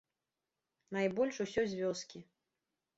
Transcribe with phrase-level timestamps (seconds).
[0.97, 2.19] Найбольш усё з вёскі.